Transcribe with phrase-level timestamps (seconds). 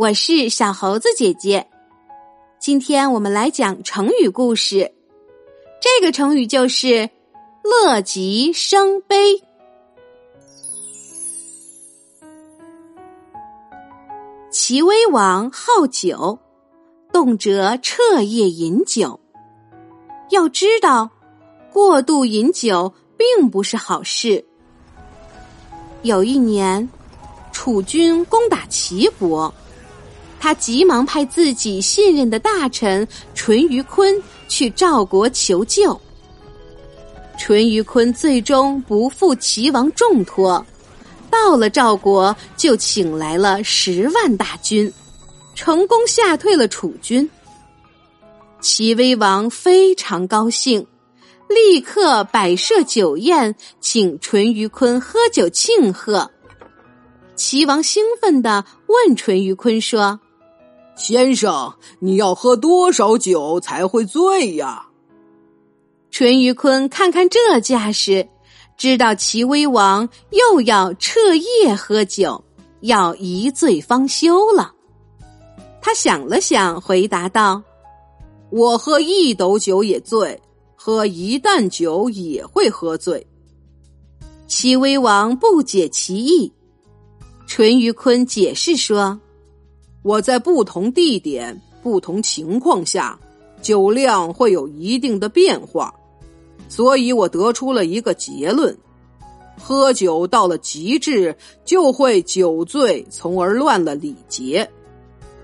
[0.00, 1.66] 我是小猴子姐姐。
[2.58, 4.94] 今天我们来讲成语故事，
[5.78, 7.10] 这个成语就是
[7.62, 9.42] “乐极生悲”。
[14.50, 16.38] 齐威王好酒，
[17.12, 19.20] 动辄彻夜饮酒。
[20.30, 21.10] 要知道，
[21.70, 24.46] 过度饮酒并不是好事。
[26.00, 26.88] 有一年，
[27.52, 29.52] 楚军攻打齐国。
[30.40, 36.00] 他急忙派自己信任的大臣淳于髡去赵国求救。
[37.38, 40.64] 淳于髡最终不负齐王重托，
[41.30, 44.90] 到了赵国就请来了十万大军，
[45.54, 47.28] 成功吓退了楚军。
[48.62, 50.86] 齐威王非常高兴，
[51.48, 56.30] 立刻摆设酒宴，请淳于髡喝酒庆贺。
[57.36, 60.18] 齐王兴奋地问淳于髡说。
[61.00, 64.86] 先生，你要喝多少酒才会醉呀？
[66.10, 68.28] 淳于髡看看这架势，
[68.76, 72.44] 知道齐威王又要彻夜喝酒，
[72.80, 74.74] 要一醉方休了。
[75.80, 77.62] 他想了想，回答道
[78.52, 80.38] ：“我喝一斗酒也醉，
[80.76, 83.26] 喝一担酒也会喝醉。”
[84.46, 86.52] 齐威王不解其意，
[87.46, 89.18] 淳于髡解释说。
[90.02, 93.18] 我在不同地点、不同情况下，
[93.60, 95.94] 酒量会有一定的变化，
[96.68, 98.76] 所以我得出了一个结论：
[99.60, 104.68] 喝酒到了极致，就会酒醉，从而乱了礼节。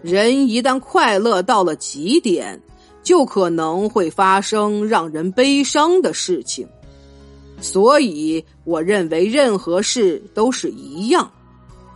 [0.00, 2.62] 人一旦快乐到了极点，
[3.02, 6.66] 就可能会发生让人悲伤的事情。
[7.60, 11.30] 所以，我认为任何事都是一样。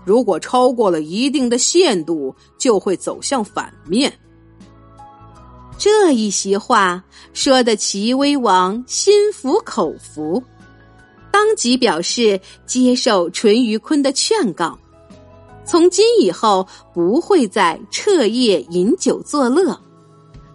[0.04, 4.12] 如果超过了一定的限度，就会走向反面。
[5.78, 7.02] 这一席话
[7.32, 10.42] 说的齐威王心服口服，
[11.30, 14.78] 当即表示接受淳于髡的劝告，
[15.64, 19.76] 从今以后不会再彻夜饮酒作乐，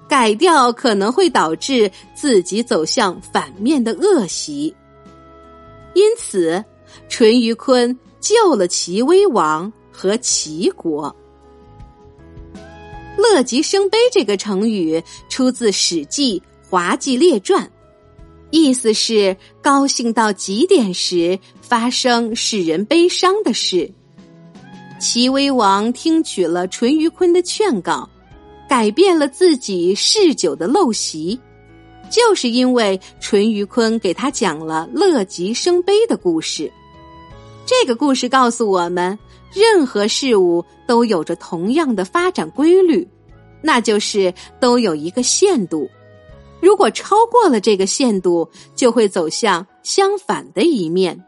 [0.08, 4.74] 改掉可能会导致自己走向反面的恶习。
[5.94, 6.64] 因此，
[7.10, 7.98] 淳于髡。
[8.20, 11.16] 救了齐威王和齐国。
[13.18, 16.40] 乐极生悲这个成语出自《史记·
[16.70, 17.66] 滑稽列传》，
[18.52, 23.92] 意思是高兴到极点时发生使人悲伤的事。
[25.00, 28.08] 齐威王听取了淳于髡的劝告，
[28.70, 31.40] 改变了自己嗜酒的陋习，
[32.10, 36.72] 就是因为淳于髡给他讲了乐极生悲的故事。
[37.68, 39.20] 这个故事告诉我们，
[39.54, 43.06] 任何事物都有着同样的发展规律，
[43.62, 45.90] 那就是都有一个限度。
[46.62, 51.26] 如果超过了这个限度，就会走向相反的一面。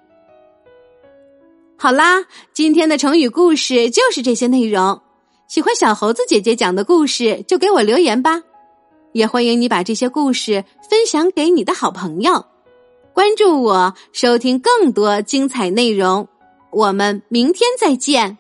[1.78, 5.02] 好啦，今天的成语故事就是这些内容。
[5.50, 8.42] 喜欢小猴子姐姐讲的故事，就给我留言吧。
[9.12, 12.46] 也欢迎你把这些故事分享给你的好朋友。
[13.20, 16.30] 关注我，收听更多精彩内容。
[16.72, 18.38] 我们明天再见。